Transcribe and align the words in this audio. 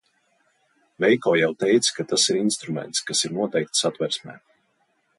Veiko 1.05 1.33
jau 1.41 1.51
teica, 1.65 1.93
ka 1.99 2.07
tas 2.13 2.27
ir 2.33 2.41
instruments, 2.41 3.07
kas 3.11 3.25
ir 3.31 3.39
noteikts 3.39 3.87
Satversmē. 3.87 4.41